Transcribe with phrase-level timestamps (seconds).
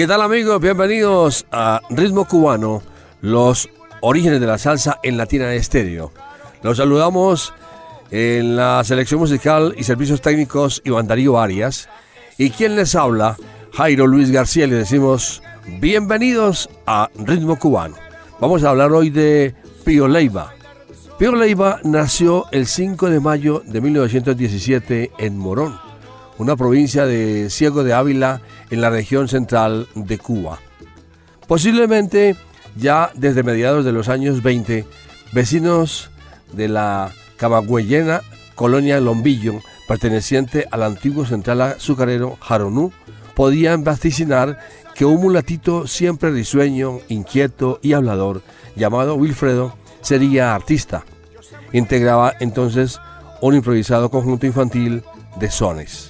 [0.00, 0.58] ¿Qué tal amigos?
[0.62, 2.82] Bienvenidos a Ritmo Cubano,
[3.20, 3.68] los
[4.00, 6.10] orígenes de la salsa en Latina Estéreo.
[6.62, 7.52] Los saludamos
[8.10, 11.90] en la selección musical y servicios técnicos Iván Darío Arias.
[12.38, 13.36] Y quien les habla,
[13.74, 15.42] Jairo Luis García, le decimos
[15.80, 17.96] bienvenidos a Ritmo Cubano.
[18.40, 20.54] Vamos a hablar hoy de Pío Leiva.
[21.18, 25.78] Pío Leiva nació el 5 de mayo de 1917 en Morón,
[26.40, 30.58] una provincia de Ciego de Ávila en la región central de Cuba.
[31.46, 32.34] Posiblemente
[32.76, 34.86] ya desde mediados de los años 20,
[35.32, 36.10] vecinos
[36.54, 38.22] de la camagüeyena
[38.54, 42.90] colonia Lombillo, perteneciente al antiguo central azucarero Jaronú,
[43.34, 44.58] podían vaticinar
[44.94, 48.40] que un mulatito siempre risueño, inquieto y hablador,
[48.76, 51.04] llamado Wilfredo, sería artista.
[51.74, 52.98] Integraba entonces
[53.42, 55.02] un improvisado conjunto infantil
[55.38, 56.09] de sones.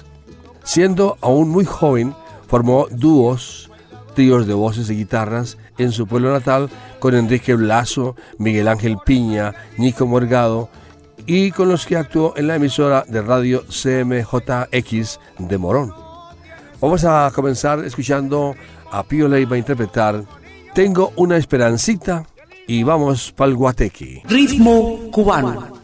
[0.63, 2.15] Siendo aún muy joven,
[2.51, 3.71] Formó dúos,
[4.13, 9.53] tríos de voces y guitarras en su pueblo natal con Enrique Blaso, Miguel Ángel Piña,
[9.77, 10.67] Nico Morgado
[11.25, 15.93] y con los que actuó en la emisora de radio CMJX de Morón.
[16.81, 18.53] Vamos a comenzar escuchando
[18.91, 20.25] a Pío Leiva interpretar
[20.73, 22.25] Tengo una esperancita
[22.67, 24.23] y vamos pa'l Guateque.
[24.27, 25.80] Ritmo cubano.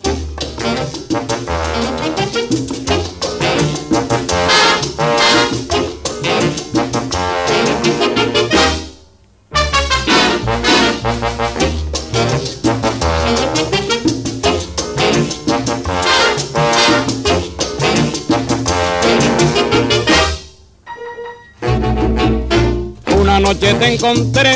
[23.80, 24.52] Te encontré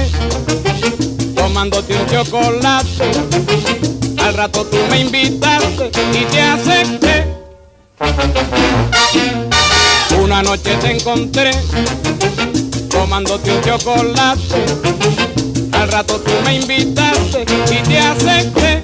[1.35, 3.11] tomándote un chocolate.
[4.17, 7.35] Al rato tú me invitaste y te acepté.
[10.21, 11.51] Una noche te encontré
[12.89, 14.65] tomándote un chocolate.
[15.73, 18.83] Al rato tú me invitaste y te acepté.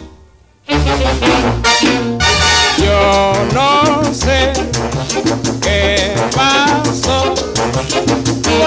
[2.77, 4.53] Yo no sé
[5.61, 7.33] qué pasó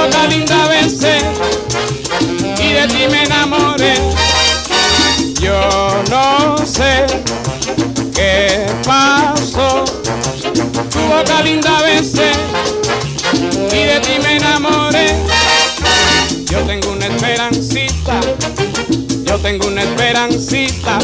[0.01, 1.19] boca linda besé
[2.59, 3.95] y de ti me enamoré.
[5.41, 7.07] Yo no sé
[8.15, 9.85] qué pasó.
[10.91, 12.33] Tu boca linda besé
[13.73, 15.17] y de ti me enamoré.
[16.47, 18.21] Yo tengo una esperancita,
[19.25, 20.99] yo tengo una esperancita,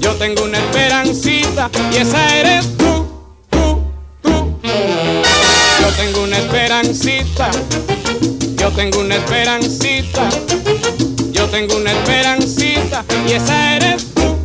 [0.00, 2.77] yo tengo una esperancita y esa eres
[6.38, 7.50] esperancita,
[8.56, 10.28] yo tengo una esperancita,
[11.32, 13.04] yo tengo una esperancita.
[13.28, 14.36] Y esa eres tú,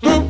[0.00, 0.28] tú.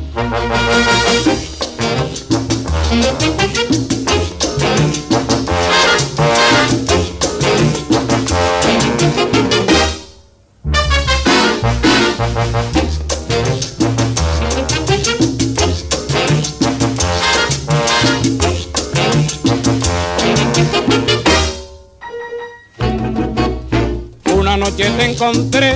[25.19, 25.75] Encontré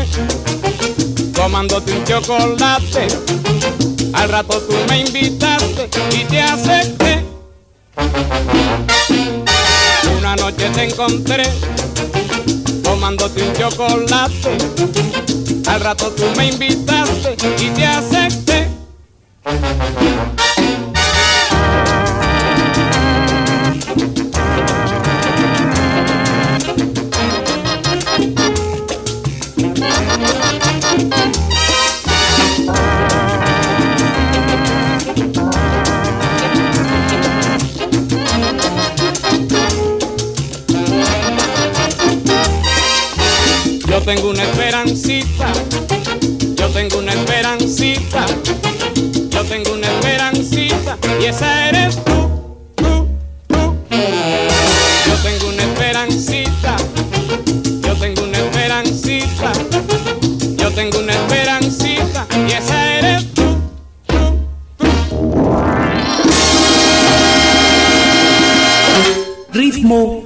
[1.33, 3.07] tomándote un chocolate.
[4.13, 7.25] Al rato tú me invitaste y te acepté.
[10.17, 11.43] Una noche te encontré
[12.83, 14.57] tomándote un chocolate.
[15.67, 18.69] Al rato tú me invitaste y te acepté.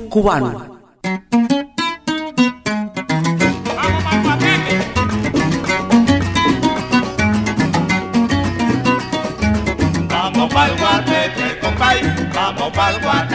[0.09, 0.77] Cubano.
[10.09, 12.01] Vamos pa'l guateque, compay,
[12.33, 13.26] vamos pa'l guateque,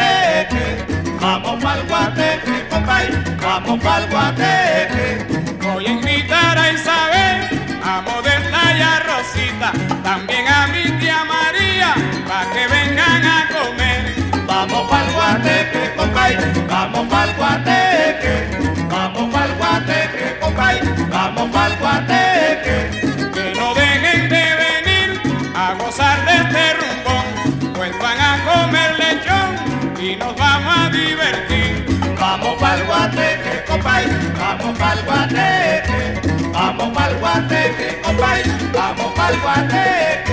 [17.22, 18.34] pa'l guateque,
[18.90, 22.76] vamos pa'l guateque, compay, vamos pa'l guateque.
[23.34, 25.10] Que no dejen de venir
[25.54, 27.26] a gozar de este rumbón,
[27.74, 29.50] pues van a comer lechón
[30.00, 31.86] y nos vamos a divertir.
[32.18, 34.04] Vamos pa'l guateque, compay,
[34.40, 36.20] vamos pa'l guateque,
[36.52, 38.42] vamos pa'l guateque, compay,
[38.72, 40.31] vamos pa'l guateque.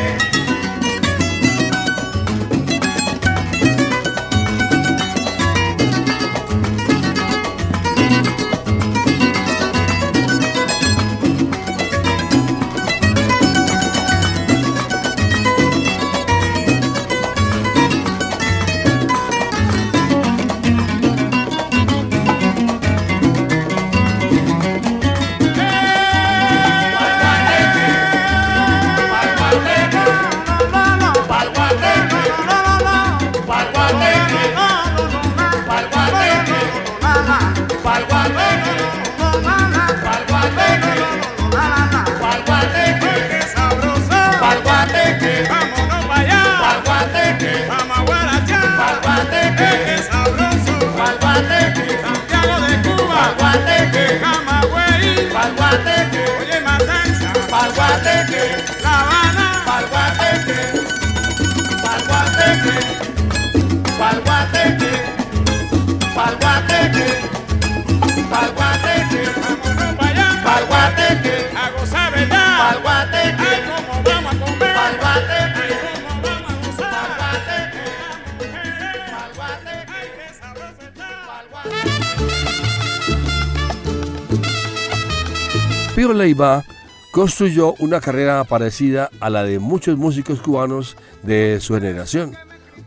[86.09, 86.63] Pío Leiva
[87.11, 92.35] construyó una carrera parecida a la de muchos músicos cubanos de su generación.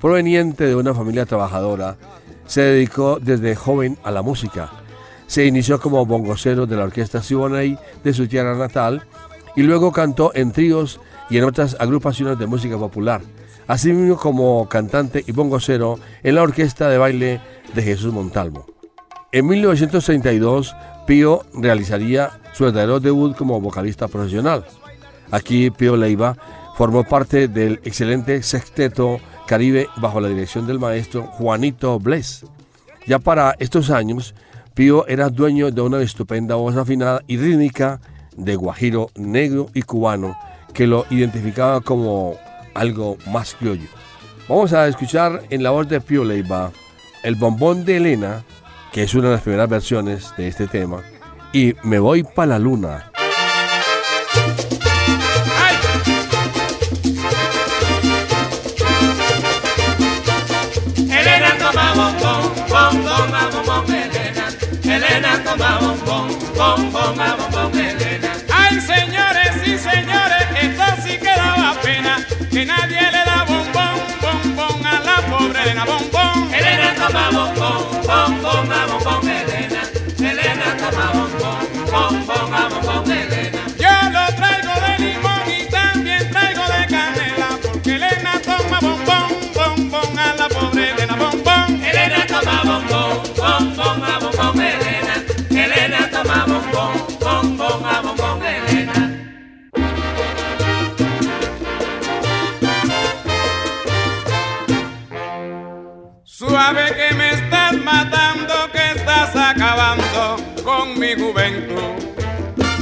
[0.01, 1.97] Proveniente de una familia trabajadora,
[2.47, 4.73] se dedicó desde joven a la música.
[5.29, 9.07] Se inició como bongocero de la orquesta Siboney de su tierra natal
[9.55, 10.99] y luego cantó en tríos
[11.31, 13.21] y en otras agrupaciones de música popular,
[13.69, 17.41] asimismo como cantante y bongocero en la orquesta de baile
[17.73, 18.67] de Jesús Montalvo.
[19.31, 20.75] En 1932,
[21.07, 24.65] Pío realizaría su verdadero debut como vocalista profesional.
[25.31, 26.37] Aquí Pío Leiva
[26.77, 32.45] formó parte del excelente sexteto Caribe bajo la dirección del maestro Juanito Bless.
[33.07, 34.35] Ya para estos años,
[34.75, 38.01] Pío era dueño de una estupenda voz afinada y rítmica
[38.37, 40.37] de guajiro negro y cubano
[40.73, 42.37] que lo identificaba como
[42.75, 43.89] algo más criollo.
[44.49, 46.73] Vamos a escuchar en la voz de Pío Leiva
[47.23, 48.45] el bombón de Elena,
[48.93, 51.03] que es una de las primeras versiones de este tema,
[51.53, 53.11] y Me voy pa' la luna.
[61.09, 64.49] Elena toma bombón, bombón, bombón, Elena.
[64.85, 67.73] Elena toma bombón, bombón, bombón.
[68.53, 73.22] Ay, señores y señores, esto sí que daba pena, que nadie
[75.63, 76.53] Elena, bombón.
[76.53, 79.83] Elena toma bombón, bombón, a bombón, Elena.
[80.19, 83.61] Elena toma bombón, bombón, a bombón, Elena.
[83.79, 90.19] Yo lo traigo de limón y también traigo de canela, porque Elena toma bombón, bombón
[90.19, 91.85] a la pobre Elena, bombón.
[91.85, 93.02] Elena toma bombón, bombón,
[106.73, 112.03] Suave que me estás matando, que estás acabando con mi juventud.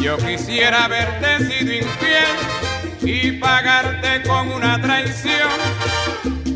[0.01, 2.37] Yo quisiera haberte sido infiel
[3.01, 5.51] y pagarte con una traición.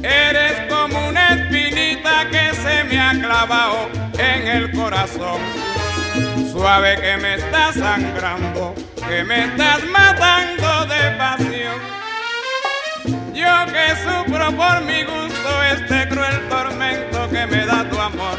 [0.04, 5.40] Eres como una espinita que se me ha clavado en el corazón.
[6.52, 8.76] Suave que me estás sangrando,
[9.08, 11.80] que me estás matando de pasión.
[13.34, 17.13] Yo que sufro por mi gusto este cruel tormento
[17.46, 18.38] me da tu amor.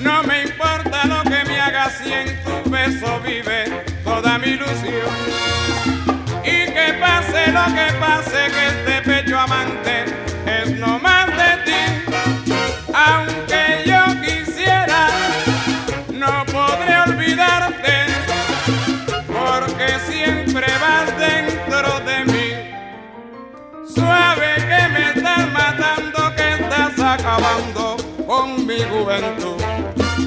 [0.00, 5.12] No me importa lo que me hagas si en tu beso vive toda mi ilusión.
[6.44, 10.03] Y que pase lo que pase, que este pecho amante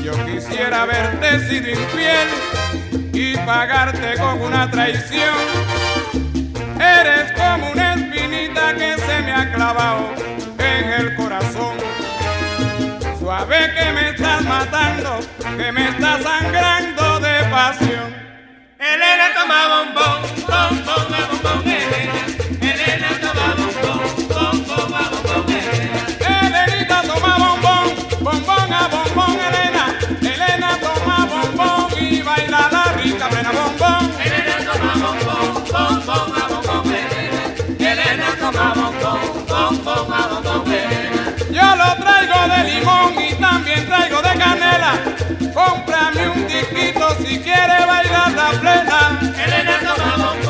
[0.04, 2.28] Yo quisiera haberte sido infiel
[3.12, 5.34] y pagarte con una traición.
[6.80, 10.14] Eres como una espinita que se me ha clavado
[10.60, 11.76] en el corazón.
[13.18, 15.22] Suave que me estás matando,
[15.58, 18.16] que me estás sangrando de pasión.
[18.78, 21.08] Elena toma bombón, bombón,
[21.42, 22.47] bombón, Elena.
[46.70, 49.20] Disquito si quiere bailar la plena.
[49.42, 50.47] Elena toma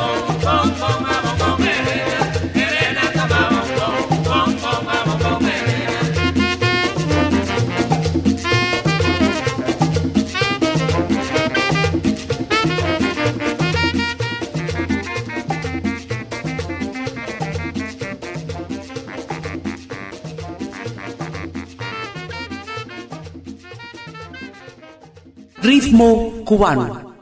[25.88, 27.14] Ritmo cubano.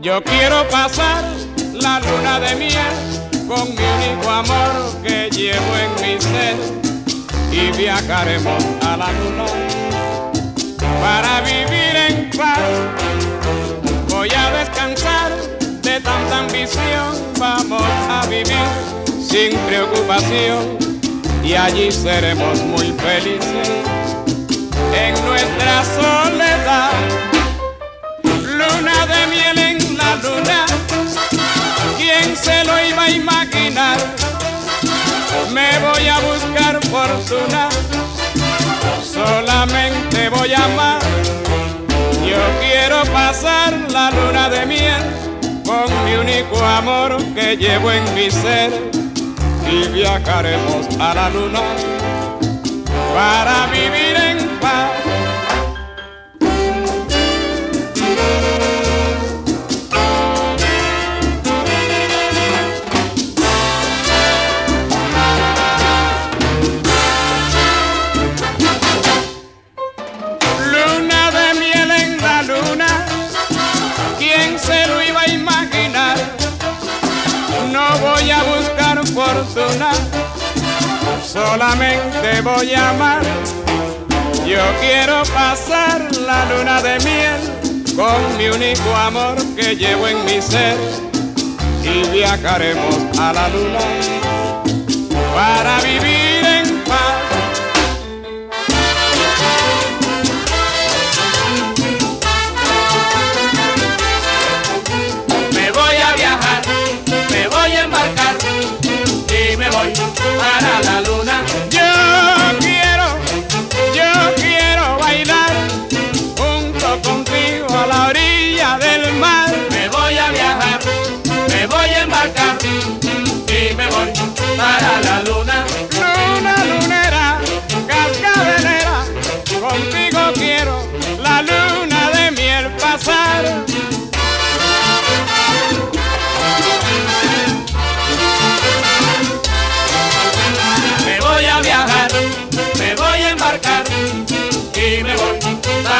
[0.00, 1.24] Yo quiero pasar
[1.72, 2.70] la luna de miel
[3.48, 6.56] con mi único amor que llevo en mi ser
[7.50, 9.44] y viajaremos a la luna
[11.00, 13.07] para vivir en paz.
[14.18, 15.30] Voy a descansar
[15.80, 18.68] de tanta ambición, vamos a vivir
[19.22, 20.76] sin preocupación
[21.44, 23.68] y allí seremos muy felices
[24.92, 26.90] en nuestra soledad.
[28.24, 30.66] Luna de miel en la luna,
[31.96, 33.98] ¿quién se lo iba a imaginar?
[35.52, 37.68] Me voy a buscar fortuna,
[39.00, 41.47] solamente voy a amar.
[43.28, 45.02] Pasar la luna de miel
[45.66, 48.72] con mi único amor que llevo en mi ser.
[49.70, 51.60] Y viajaremos a la luna
[53.14, 54.07] para vivir
[81.28, 83.22] solamente voy a amar.
[84.46, 90.40] Yo quiero pasar la luna de miel con mi único amor que llevo en mi
[90.40, 90.76] ser
[91.84, 93.78] y viajaremos a la luna
[95.34, 96.27] para vivir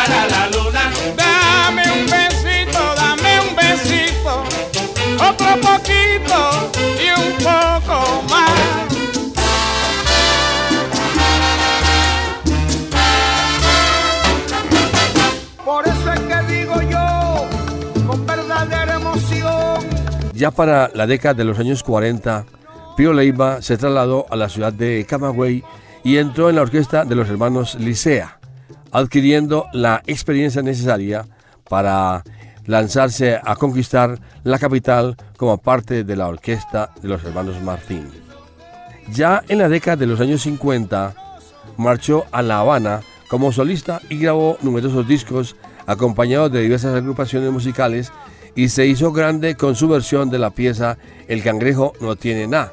[0.08, 0.90] para la luna.
[1.16, 4.42] Dame un besito, dame un besito,
[5.28, 6.70] otro poquito
[7.04, 8.88] y un poco más.
[15.64, 17.46] Por eso es que digo yo,
[18.06, 19.86] con verdadera emoción.
[20.34, 22.44] Ya para la década de los años 40,
[22.96, 25.62] Pío Leiva se trasladó a la ciudad de Camagüey
[26.04, 28.38] y entró en la orquesta de los hermanos Licea,
[28.92, 31.26] adquiriendo la experiencia necesaria
[31.68, 32.23] para
[32.66, 38.09] lanzarse a conquistar la capital como parte de la orquesta de los hermanos Martín.
[39.12, 41.14] Ya en la década de los años 50,
[41.78, 48.12] marchó a La Habana como solista y grabó numerosos discos acompañados de diversas agrupaciones musicales
[48.54, 52.73] y se hizo grande con su versión de la pieza El cangrejo no tiene nada,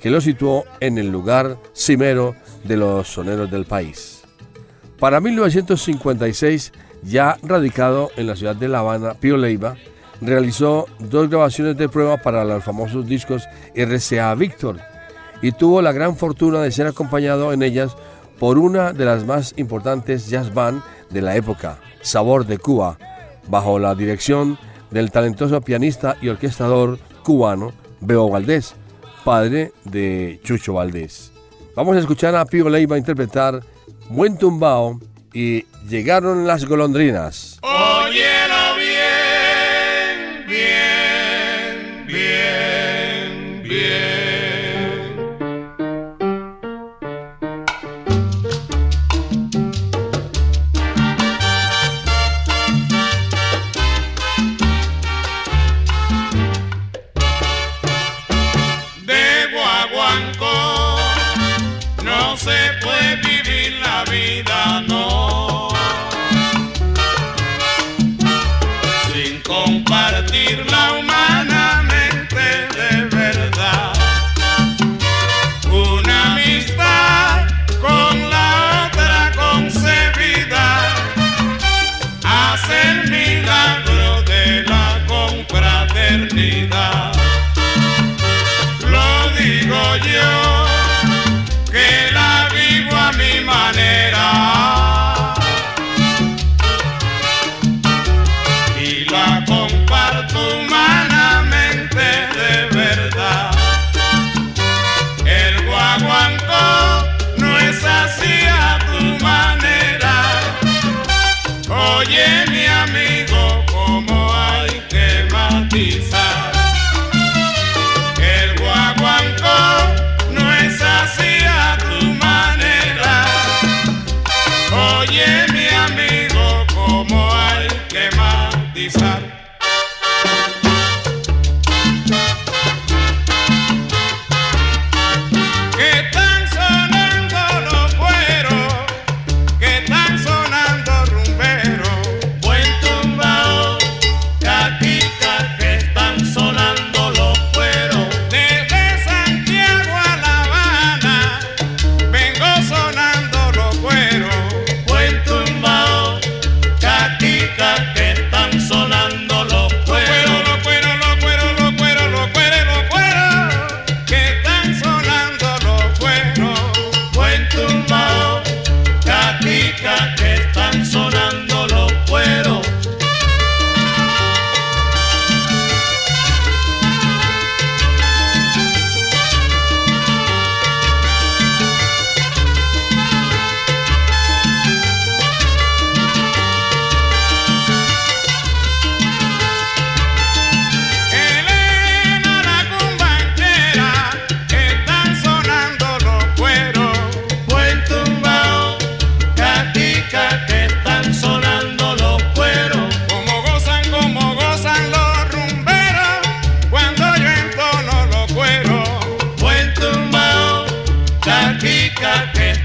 [0.00, 4.13] que lo situó en el lugar cimero de los soneros del país.
[5.04, 9.76] Para 1956 ya radicado en la ciudad de La Habana, Pío Leiva,
[10.22, 13.46] realizó dos grabaciones de prueba para los famosos discos
[13.76, 14.78] RCA Victor
[15.42, 17.94] y tuvo la gran fortuna de ser acompañado en ellas
[18.38, 22.96] por una de las más importantes jazz band de la época, Sabor de Cuba,
[23.46, 24.56] bajo la dirección
[24.90, 28.74] del talentoso pianista y orquestador cubano Beo Valdés,
[29.22, 31.30] padre de Chucho Valdés.
[31.76, 33.60] Vamos a escuchar a Pío Leiva interpretar
[34.08, 35.00] Buen Tumbao
[35.32, 37.58] y Llegaron las golondrinas.
[37.60, 40.83] Óyelo bien, bien,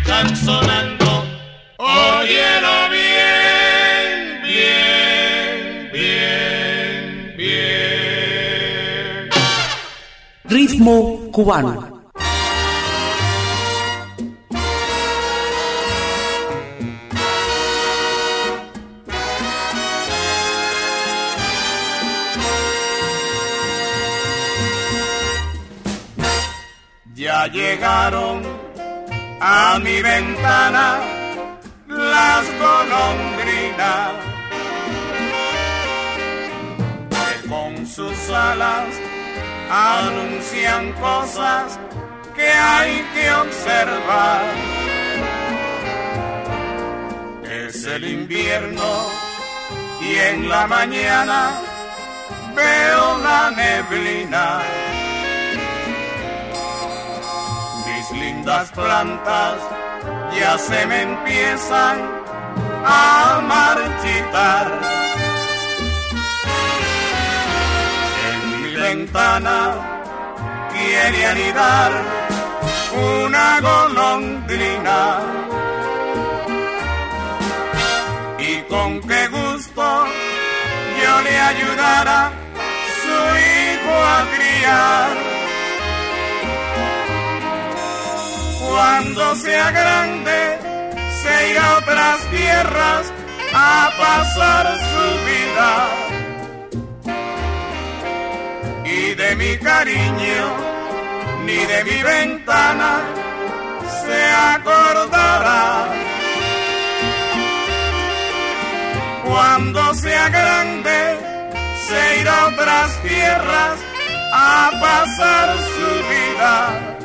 [0.09, 1.05] están sonando.
[1.77, 9.29] Óyelo bien, bien, bien, bien.
[10.45, 12.01] Ritmo cubano.
[27.13, 28.68] Ya llegaron
[29.41, 30.99] a mi ventana
[31.87, 34.11] las golondrinas
[37.09, 38.87] que con sus alas
[39.69, 41.79] anuncian cosas
[42.35, 44.41] que hay que observar.
[47.43, 49.07] Es el invierno
[50.01, 51.51] y en la mañana
[52.55, 54.98] veo la neblina.
[58.49, 59.57] Lindas plantas
[60.35, 61.97] ya se me empiezan
[62.83, 64.67] a marchitar.
[68.31, 69.59] En mi ventana
[70.71, 71.91] quiere anidar
[73.27, 75.19] una golondrina.
[78.39, 80.05] Y con qué gusto
[81.01, 82.31] yo le ayudara
[83.03, 83.17] su
[83.53, 85.38] hijo a criar.
[88.69, 90.59] Cuando sea grande,
[91.21, 93.13] se irá a otras tierras
[93.51, 95.71] a pasar su vida.
[98.85, 100.45] Y de mi cariño,
[101.45, 102.91] ni de mi ventana,
[104.03, 104.21] se
[104.53, 105.87] acordará.
[109.25, 111.17] Cuando sea grande,
[111.87, 113.79] se irá a otras tierras
[114.31, 116.98] a pasar su vida.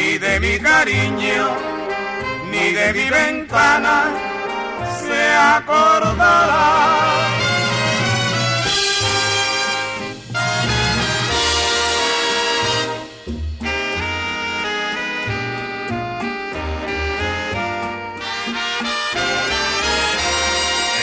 [0.00, 1.48] Y de mi cariño,
[2.52, 4.04] ni de mi ventana,
[5.02, 5.22] se
[5.56, 6.66] acordará.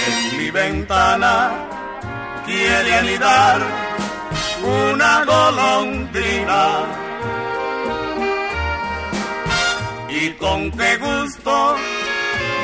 [0.08, 1.52] En mi ventana
[2.46, 3.60] quiere anidar
[4.64, 7.05] una golondrina.
[10.18, 11.76] Y con qué gusto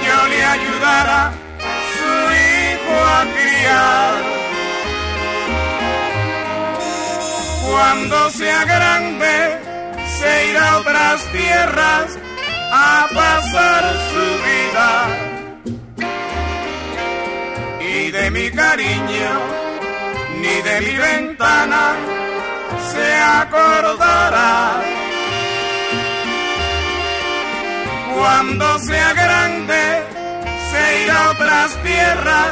[0.06, 1.34] yo le ayudara
[1.98, 2.14] su
[2.48, 4.14] hijo a criar.
[7.70, 9.60] Cuando sea grande,
[10.18, 12.18] se irá a otras tierras
[12.72, 14.90] a pasar su vida.
[17.82, 19.32] Y de mi cariño,
[20.40, 21.96] ni de mi ventana,
[22.94, 25.01] se acordará.
[28.22, 29.82] Cuando sea grande,
[30.70, 32.50] se irá a otras tierras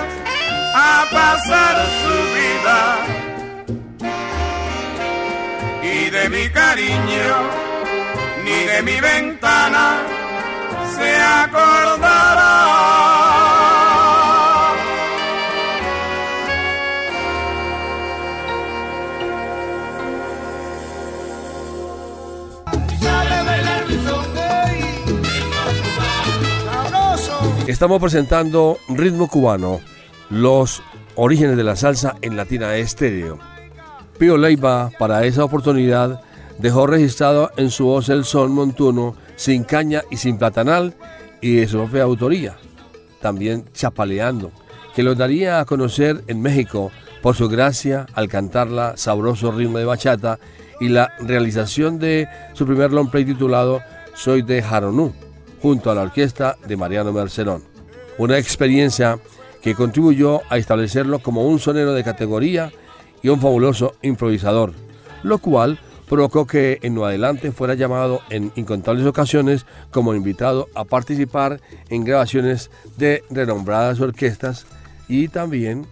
[0.74, 2.80] a pasar su vida.
[5.84, 7.36] Y de mi cariño,
[8.46, 9.98] ni de mi ventana,
[10.96, 12.29] se acordará.
[27.70, 29.80] Estamos presentando Ritmo Cubano,
[30.32, 30.82] los
[31.14, 33.38] orígenes de la salsa en Latina Estéreo.
[34.18, 36.20] Pío Leiva, para esa oportunidad,
[36.58, 40.96] dejó registrado en su voz el son montuno, sin caña y sin platanal,
[41.42, 42.56] y de su propia autoría,
[43.22, 44.52] también chapaleando,
[44.96, 46.90] que lo daría a conocer en México
[47.22, 50.40] por su gracia al cantarla sabroso ritmo de bachata
[50.80, 53.80] y la realización de su primer long play titulado
[54.16, 55.14] Soy de Jaronú,
[55.62, 57.64] junto a la orquesta de Mariano Mercerón.
[58.18, 59.20] Una experiencia
[59.62, 62.72] que contribuyó a establecerlo como un sonero de categoría
[63.22, 64.74] y un fabuloso improvisador,
[65.24, 71.62] lo cual provocó que en adelante fuera llamado en incontables ocasiones como invitado a participar
[71.90, 74.66] en grabaciones de renombradas orquestas
[75.08, 75.86] y también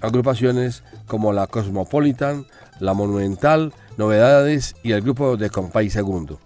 [0.00, 2.46] agrupaciones como la Cosmopolitan,
[2.78, 6.40] la Monumental, Novedades y el grupo de Compay Segundo.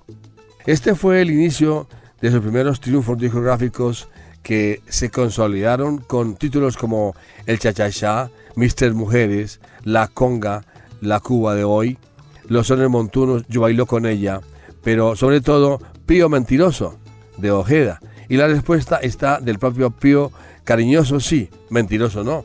[0.66, 1.88] Este fue el inicio
[2.20, 4.08] de sus primeros triunfos discográficos
[4.42, 7.14] que se consolidaron con títulos como
[7.46, 10.64] El Chachachá, Mister Mujeres, La Conga,
[11.00, 11.98] La Cuba de hoy,
[12.46, 14.40] Los Sones Montunos, Yo bailo con ella,
[14.82, 16.98] pero sobre todo Pío Mentiroso,
[17.36, 18.00] de Ojeda.
[18.28, 20.32] Y la respuesta está del propio Pío,
[20.64, 22.44] cariñoso sí, mentiroso no.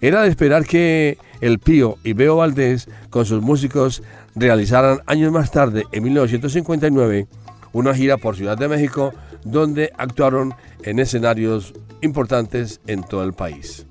[0.00, 4.02] Era de esperar que el Pío y Beo Valdés, con sus músicos,
[4.34, 7.26] realizaran años más tarde, en 1959,
[7.72, 9.12] una gira por Ciudad de México,
[9.44, 13.86] donde actuaron en escenarios importantes en todo el país.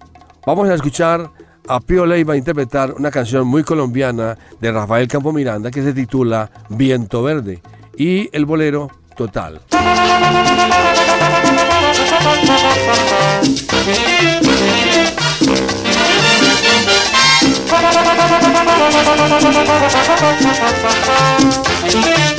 [0.45, 1.29] Vamos a escuchar
[1.67, 6.49] a Pío Leiva interpretar una canción muy colombiana de Rafael Campo Miranda que se titula
[6.69, 7.61] Viento Verde
[7.97, 9.61] y el bolero Total.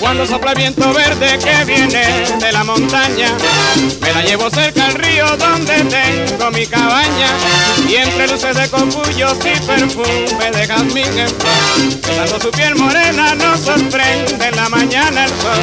[0.00, 3.36] Cuando sopla el viento verde que viene de la montaña,
[4.00, 7.28] me la llevo cerca al río donde tengo mi cabaña.
[7.88, 11.04] Y entre luces de copullos y perfume de jazmín
[12.06, 15.62] besando su piel morena nos sorprende en la mañana el sol.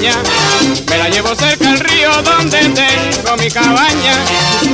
[0.00, 4.14] Me la llevo cerca al río donde tengo mi cabaña.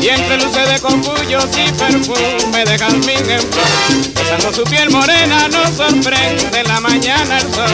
[0.01, 3.67] Y entre luces de copullos y perfume de jazmín en flor.
[4.15, 7.73] Besando su piel morena nos sorprende en la mañana el sol.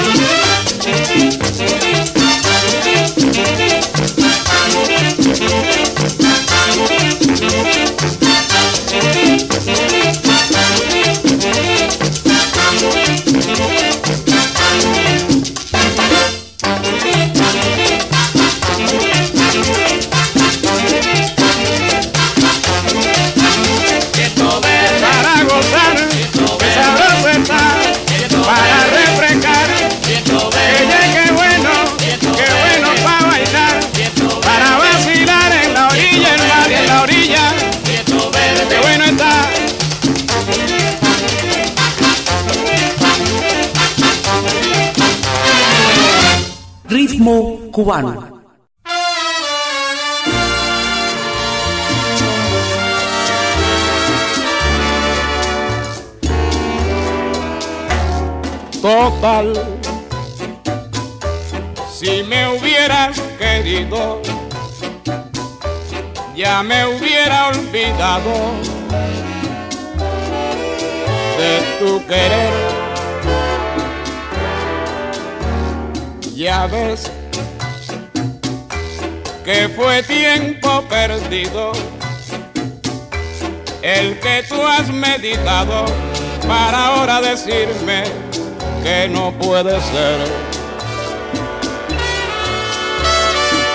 [58.82, 59.52] Total,
[61.92, 64.20] si me hubieras querido,
[66.34, 68.32] ya me hubiera olvidado
[71.38, 72.52] de tu querer.
[76.34, 77.08] Ya ves
[79.44, 81.72] que fue tiempo perdido
[83.82, 85.84] el que tú has meditado
[86.46, 88.04] para ahora decirme
[88.84, 90.20] que no puede ser.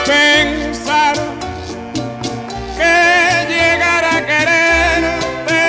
[0.06, 1.16] Pensar
[2.78, 5.62] que llegar a quererte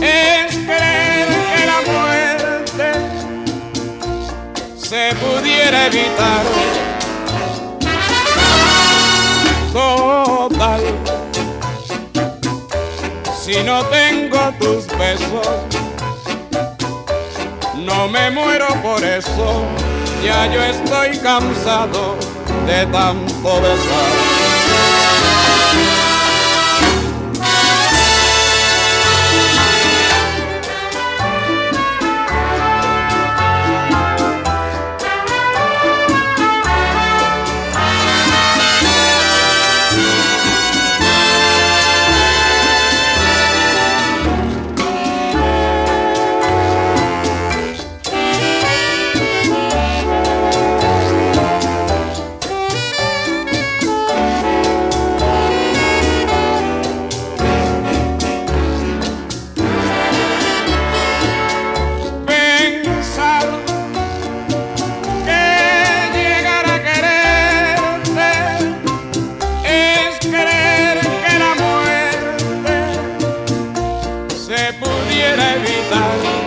[0.00, 2.88] es creer que la muerte
[4.78, 6.83] se pudiera evitar.
[13.44, 15.48] Si no tengo tus besos,
[17.76, 19.64] no me muero por eso,
[20.24, 22.16] ya yo estoy cansado
[22.66, 24.33] de tanto besar.
[75.38, 76.44] Evitar.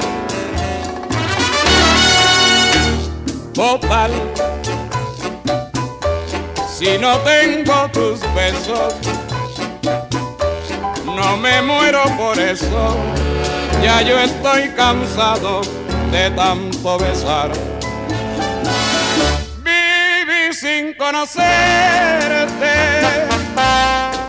[6.78, 8.93] Si no tengo tus besos,
[11.04, 12.95] no me muero por eso.
[13.82, 15.62] Ya yo estoy cansado
[16.12, 17.52] de tanto besar.
[19.63, 21.41] Viví sin conocerte,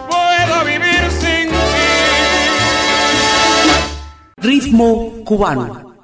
[0.08, 1.10] puedo vivir
[4.40, 5.96] Ritmo cubano.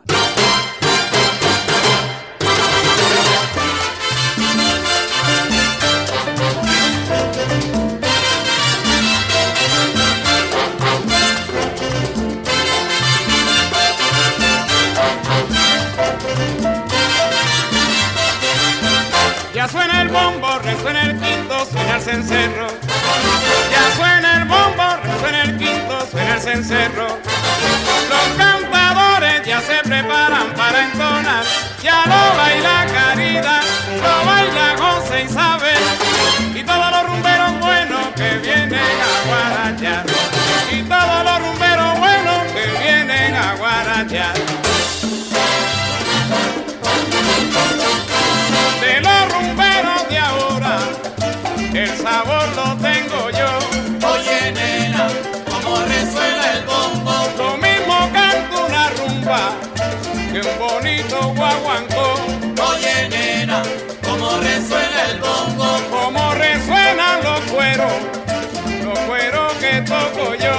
[19.54, 22.66] Ya suena el bombo, resuena el quinto, suena el cencerro.
[23.70, 27.23] Ya suena el bombo, resuena el quinto, suena el cencerro.
[31.82, 33.62] Ya lo baila Caridad,
[34.02, 35.82] lo baila José Isabel.
[36.54, 40.06] Y todos los rumberos buenos que vienen a guarachar.
[40.72, 44.63] Y todos los rumberos buenos que vienen a guarachar.
[64.34, 67.92] como resuena el bongo, como resuenan los cueros,
[68.82, 70.53] los cueros que toco yo.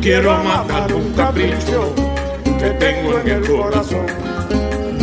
[0.00, 1.94] Quiero matar un capricho
[2.58, 4.06] que tengo en el corazón.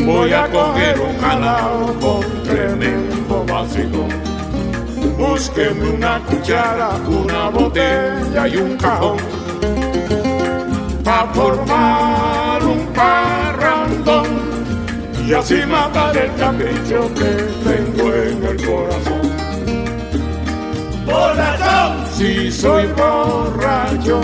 [0.04, 4.08] Voy a coger un jalao con tremendo vacío.
[5.16, 9.18] Búsqueme una cuchara, una botella y un cajón.
[11.04, 12.07] Pa' formar
[15.28, 17.32] Y así matar el capricho que
[17.68, 19.22] tengo en el corazón.
[21.06, 24.22] Borrachón, sí soy borracho,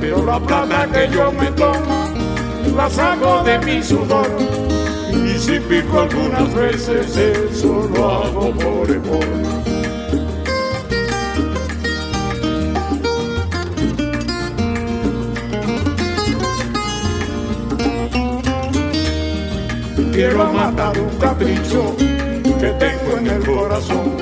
[0.00, 2.04] pero la plata que yo me tomo
[2.76, 4.30] la saco de mi sudor.
[5.12, 9.79] Y si pico algunas veces, eso lo hago por amor.
[20.20, 24.18] Quiero matar un capricho que tengo en el corazón.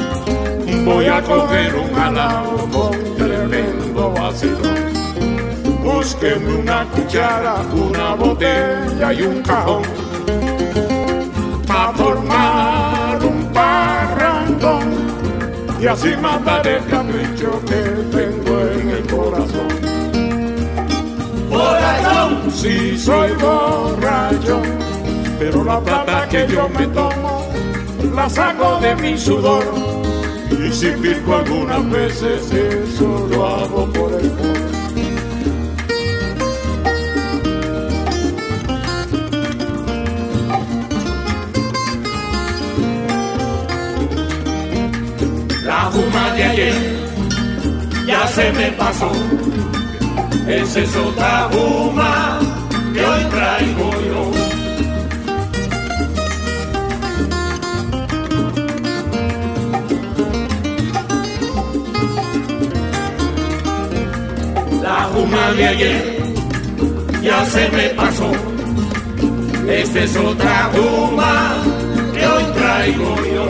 [0.85, 4.59] Voy a coger un jalao con tremendo vacío.
[5.83, 9.83] Búsqueme una cuchara, una botella y un cajón.
[11.67, 14.89] Pa' formar un parrandón.
[15.81, 17.83] Y así matar el capricho que
[18.17, 19.69] tengo en el corazón.
[21.51, 24.63] Borracho, sí soy borracho,
[25.39, 27.47] pero la plata que yo me tomo
[28.15, 29.65] la saco de mi sudor.
[30.51, 34.59] Y si pico algunas veces, eso lo hago por el amor.
[45.65, 46.75] La juma de ayer
[48.07, 49.13] ya se me pasó.
[50.49, 52.41] Esa es otra juma
[52.95, 54.38] que hoy traigo yo.
[65.09, 66.17] La juma de ayer
[67.23, 68.31] ya se me pasó.
[69.67, 71.57] Esta es otra juma
[72.13, 73.47] que hoy traigo yo.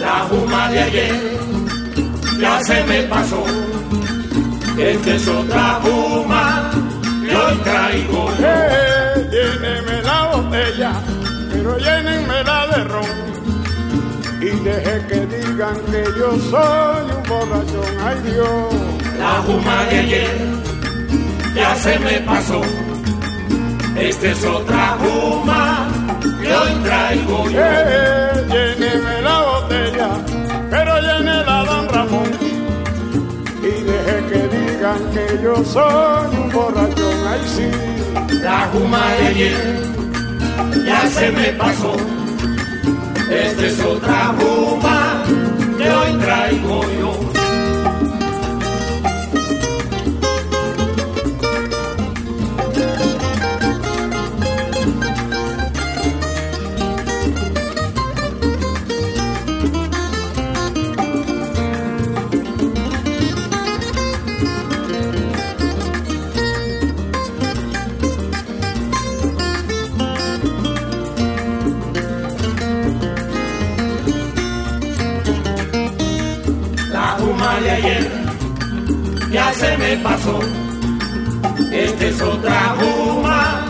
[0.00, 1.38] La juma de ayer
[2.40, 3.44] ya se me pasó.
[4.78, 6.70] Esta es otra juma
[7.26, 9.02] que hoy traigo yo.
[10.52, 10.92] Botella,
[11.50, 13.22] pero llénenmela de ron.
[14.40, 18.74] Y deje que digan que yo soy un borrachón, ay Dios.
[19.18, 20.36] La juma de ayer
[21.54, 22.60] ya se me pasó.
[23.96, 25.88] Esta es otra juma
[26.40, 27.60] que hoy traigo yo.
[27.60, 30.08] Eh, lléneme la botella,
[30.70, 32.30] pero llénela don Ramón.
[33.62, 38.38] Y deje que digan que yo soy un borrachón, ay sí.
[38.42, 40.01] La juma de ayer
[40.84, 41.96] ya se me pasó.
[43.30, 45.22] Esta es otra juma
[45.78, 47.31] que hoy traigo yo.
[79.62, 80.40] Se me pasó.
[81.70, 83.64] Esta es otra juma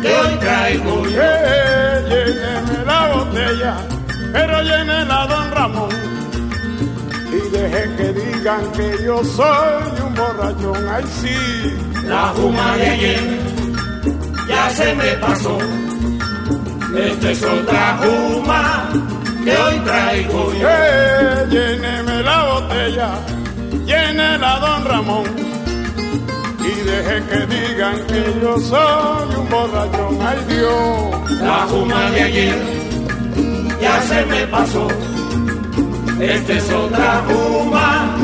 [0.00, 1.20] que hoy traigo yo.
[1.20, 3.74] Eh, lléneme la botella,
[4.32, 5.94] pero llénela don Ramón.
[7.36, 11.38] Y deje que digan que yo soy un borrachón, ay sí.
[12.06, 13.40] La juma de ayer
[14.48, 15.58] ya se me pasó.
[16.96, 18.90] Esta es otra juma
[19.44, 20.68] que hoy traigo yo.
[20.68, 23.08] Eh, lléneme la botella,
[23.86, 25.24] llénela don Ramón.
[26.60, 31.40] Y deje que digan que yo soy un borrachón, ay Dios.
[31.40, 32.82] La juma de ayer
[33.80, 34.86] ya se me pasó.
[36.20, 38.16] Esta es otra juma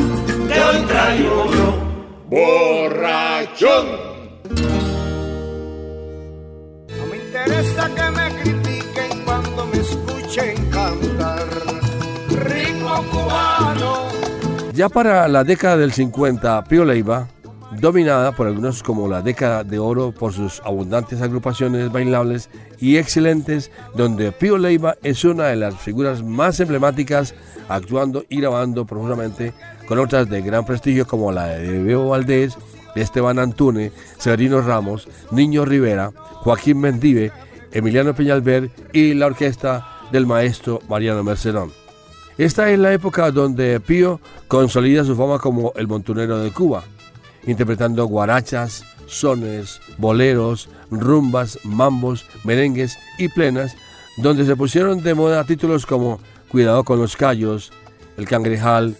[0.47, 1.89] que hoy traigo yo.
[2.29, 3.98] Borrachón.
[14.79, 17.27] Ya para la década del 50, Pío Leiva,
[17.81, 22.49] dominada por algunos como la década de oro por sus abundantes agrupaciones bailables
[22.79, 27.35] y excelentes, donde Pío Leiva es una de las figuras más emblemáticas,
[27.67, 29.51] actuando y grabando profusamente
[29.85, 32.57] con otras de gran prestigio como la de Bebo Valdés,
[32.95, 37.33] Esteban Antune, Severino Ramos, Niño Rivera, Joaquín Mendive,
[37.73, 41.78] Emiliano Peñalver y la orquesta del maestro Mariano Mercedón.
[42.39, 46.85] Esta es la época donde Pío consolida su fama como el montunero de Cuba,
[47.45, 53.75] interpretando guarachas, sones, boleros, rumbas, mambos, merengues y plenas,
[54.15, 57.73] donde se pusieron de moda títulos como Cuidado con los callos,
[58.15, 58.95] El cangrejal,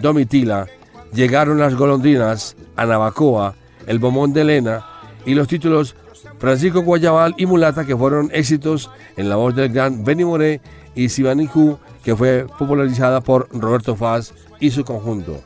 [0.00, 0.68] Domitila,
[1.12, 3.56] Llegaron las golondrinas, Anabacoa,
[3.88, 4.86] El bomón de Elena
[5.26, 5.96] y los títulos
[6.38, 10.60] Francisco Guayabal y Mulata que fueron éxitos en la voz del gran Benny Moré
[10.94, 15.40] y Sibanicu que fue popularizada por Roberto Faz y su conjunto.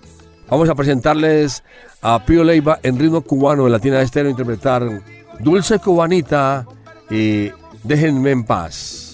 [0.48, 1.62] Vamos a presentarles
[2.02, 5.02] a Pío Leiva en ritmo cubano de Latina Estéreo interpretar
[5.40, 6.66] Dulce Cubanita
[7.10, 7.50] y
[7.84, 9.07] Déjenme en paz.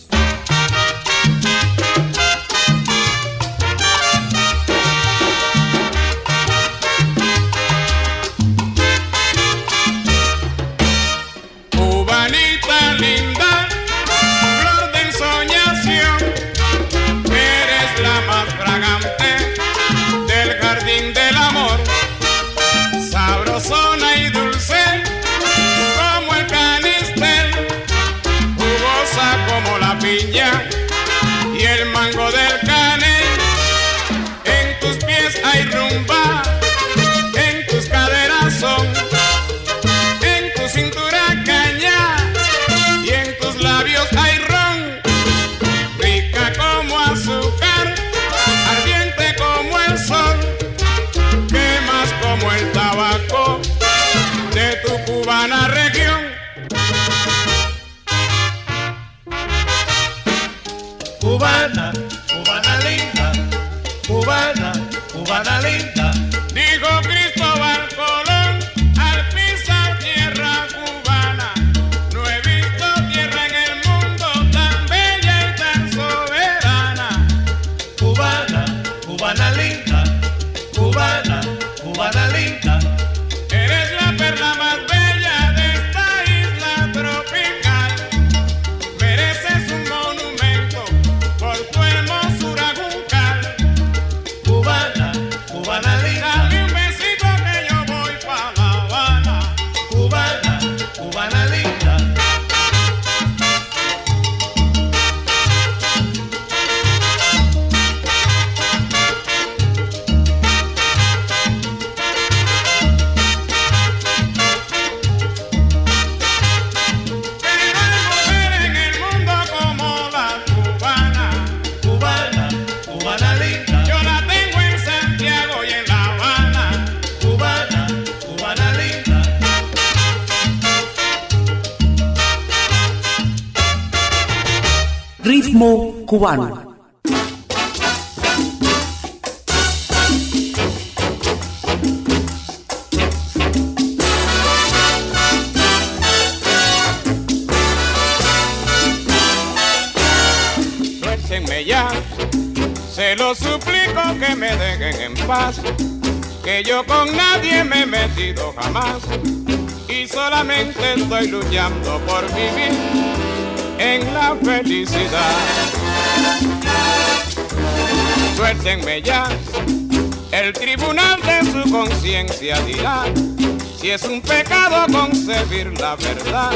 [173.94, 176.50] Es un pecado concebir la verdad.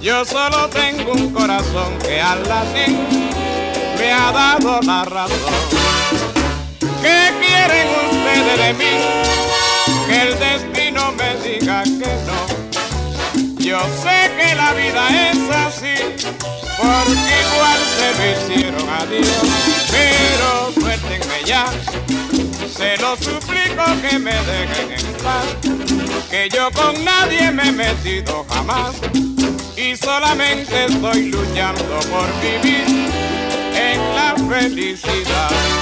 [0.00, 2.96] Yo solo tengo un corazón que al latir
[3.96, 5.54] me ha dado la razón.
[7.00, 8.92] ¿Qué quieren ustedes de mí?
[10.08, 13.58] Que el destino me diga que no.
[13.58, 15.94] Yo sé que la vida es así,
[16.76, 19.42] porque igual se me hicieron a Dios.
[19.92, 21.66] Pero suéltenme ya,
[22.76, 26.03] se lo suplico que me dejen en paz.
[26.30, 28.94] Que yo con nadie me he metido jamás
[29.76, 32.84] y solamente estoy luchando por vivir
[33.74, 35.73] en la felicidad.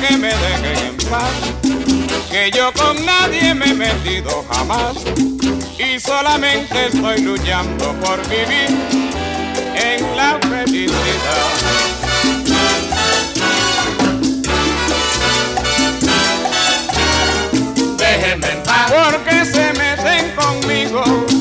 [0.00, 1.32] Que me dejen en paz,
[2.30, 4.96] que yo con nadie me he metido jamás
[5.78, 8.70] y solamente estoy luchando por vivir
[9.74, 10.92] en la felicidad.
[17.96, 21.31] Déjenme en paz, Porque se meten conmigo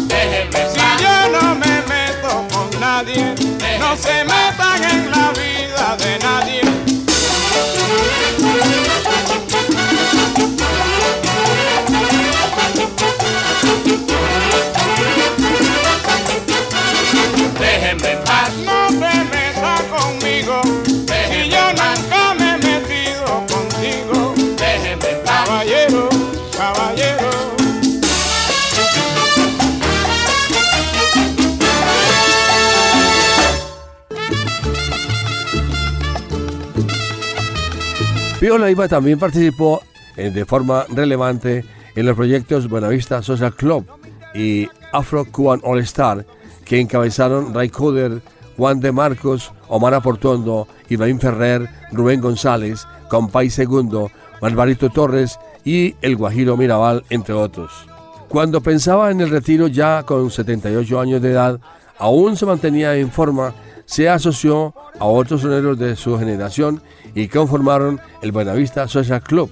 [38.52, 39.82] Pío Leiva también participó
[40.18, 41.64] eh, de forma relevante
[41.96, 43.86] en los proyectos Buenavista Social Club
[44.36, 46.26] y Afro Cuban All Star
[46.66, 48.22] que encabezaron Ray Coder,
[48.58, 56.18] Juan de Marcos, Omar Aportondo, Ibrahim Ferrer, Rubén González, Compay Segundo, Marbarito Torres y El
[56.18, 57.72] Guajiro Mirabal, entre otros.
[58.28, 61.58] Cuando pensaba en el retiro ya con 78 años de edad,
[61.98, 63.54] aún se mantenía en forma,
[63.92, 66.82] se asoció a otros soneros de su generación
[67.14, 69.52] y conformaron el Buenavista Social Club,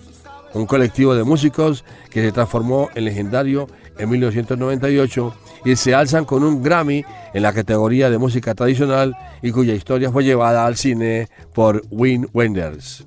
[0.53, 3.67] un colectivo de músicos que se transformó en legendario
[3.97, 5.35] en 1998
[5.65, 10.09] y se alzan con un Grammy en la categoría de música tradicional y cuya historia
[10.09, 13.05] fue llevada al cine por Wim Wenders.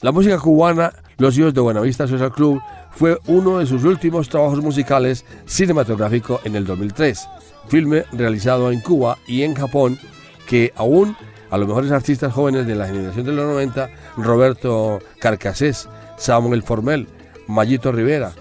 [0.00, 2.60] La música cubana, Los hijos de Buenavista Social Club,
[2.90, 7.28] fue uno de sus últimos trabajos musicales cinematográficos en el 2003,
[7.68, 9.96] filme realizado en Cuba y en Japón
[10.52, 11.16] que aún
[11.50, 13.88] a los mejores artistas jóvenes de la generación de los 90,
[14.18, 15.88] Roberto Carcasés,
[16.18, 17.08] Samuel Formel,
[17.48, 18.32] Mayito Rivera,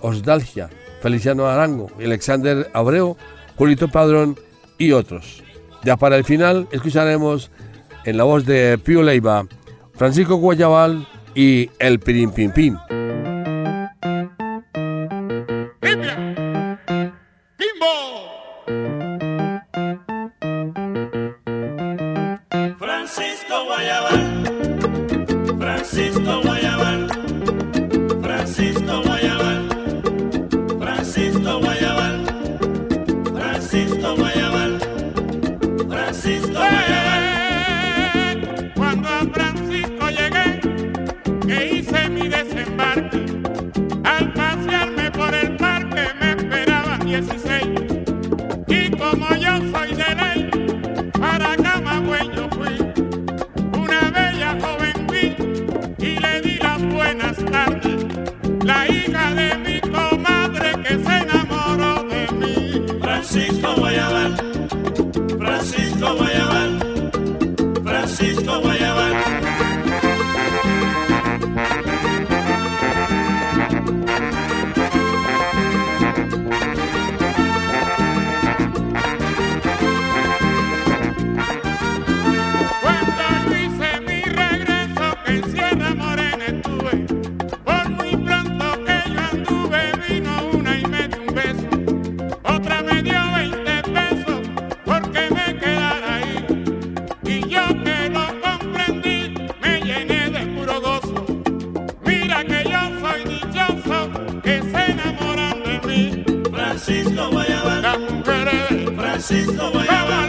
[0.00, 0.70] Osdalgia,
[1.02, 3.18] Feliciano Arango, Alexander Abreu,
[3.56, 4.38] Julito Padrón
[4.78, 5.42] y otros.
[5.84, 7.50] Ya para el final escucharemos
[8.06, 9.46] en la voz de Pío Leiva,
[9.92, 12.78] Francisco Guayabal y El Pirim Pim Pim.
[109.30, 109.46] Mujeres.
[109.46, 110.27] Francisco ¿Cómo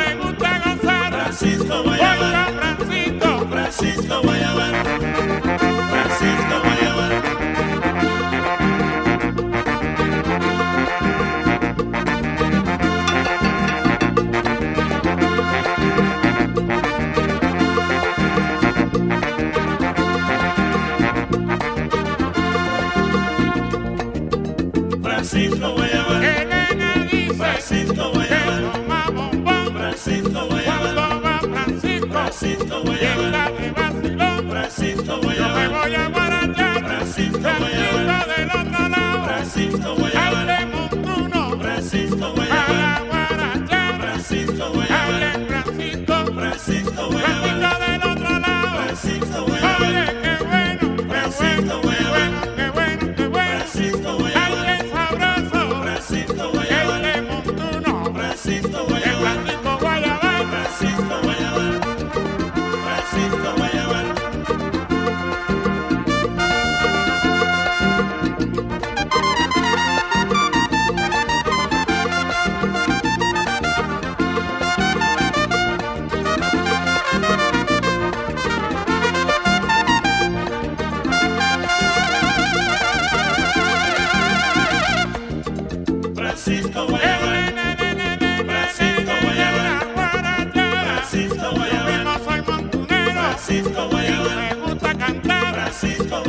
[96.10, 96.24] Francisco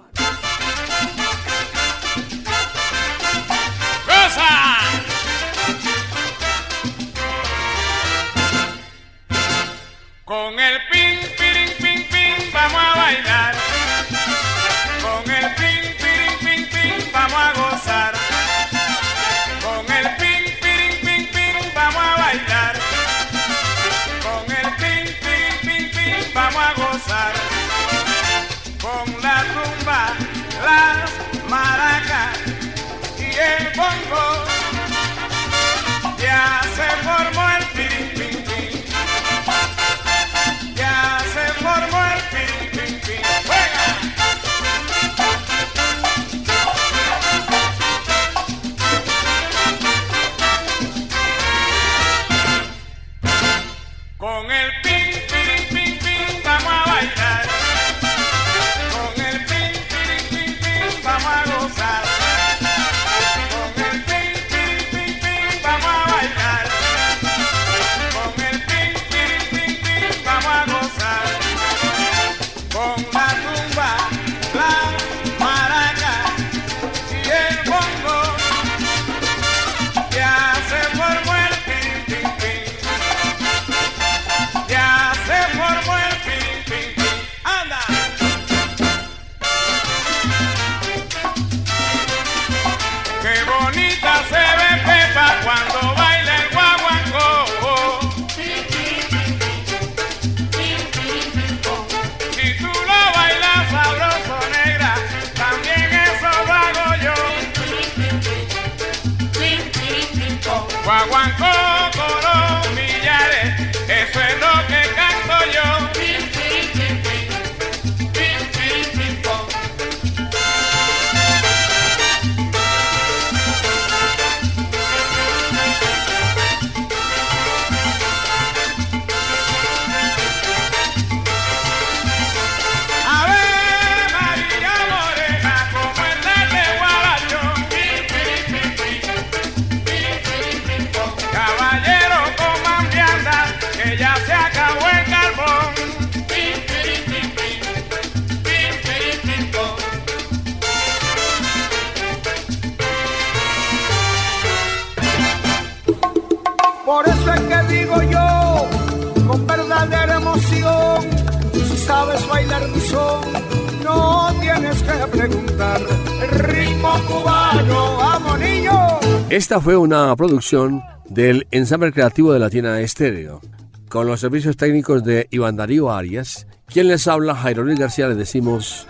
[169.52, 173.42] Esta fue una producción del ensamble creativo de Latina Estéreo,
[173.90, 176.48] con los servicios técnicos de Iván Darío Arias.
[176.68, 178.88] Quien les habla, Jairo Luis García, les decimos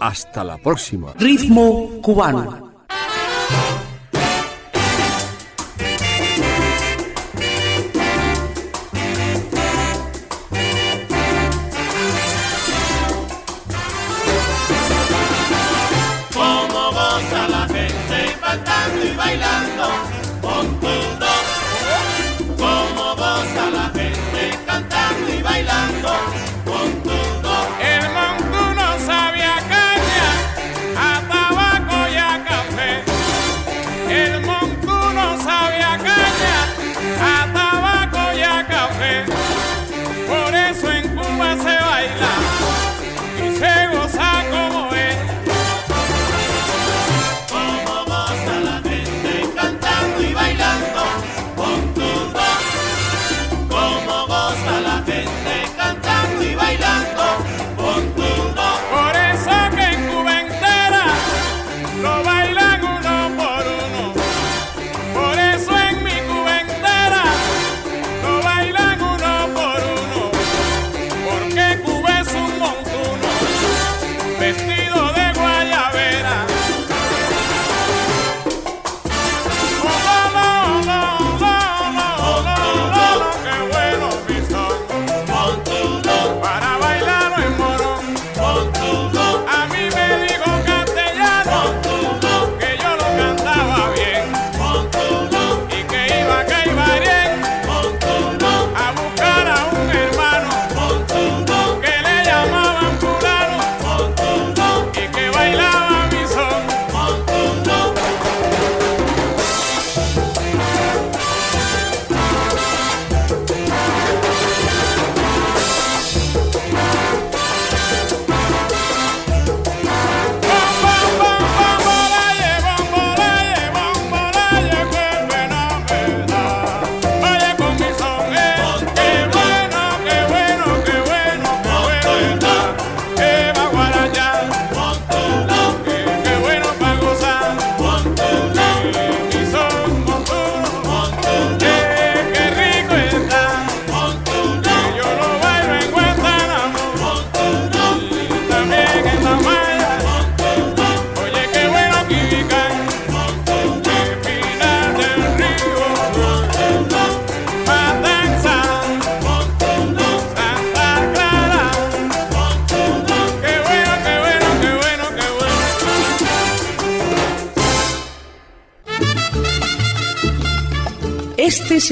[0.00, 1.12] hasta la próxima.
[1.16, 2.73] Ritmo cubano.